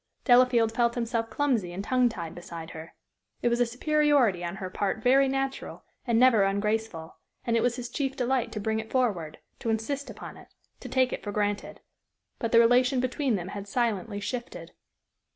[0.25, 2.95] Delafield felt himself clumsy and tongue tied beside her.
[3.43, 7.75] It was a superiority on her part very natural and never ungraceful, and it was
[7.75, 10.47] his chief delight to bring it forward, to insist upon it,
[10.79, 11.81] to take it for granted.
[12.39, 14.71] But the relation between them had silently shifted.